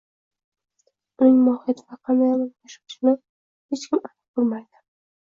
uning 1.23 1.35
mohiyati 1.47 1.85
va 1.89 1.97
qanday 2.07 2.31
amalga 2.37 2.69
oshirilishini 2.69 3.13
hech 3.75 3.85
kim 3.91 4.01
aniq 4.09 4.41
bilmaydi 4.41 4.83